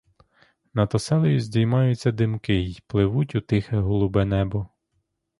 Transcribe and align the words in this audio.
Над 0.73 0.95
оселею 0.95 1.39
здіймаються 1.39 2.11
димки 2.11 2.53
й 2.55 2.81
пливуть 2.87 3.35
у 3.35 3.41
тихе 3.41 3.77
голубе 3.79 4.25
небо. 4.25 4.69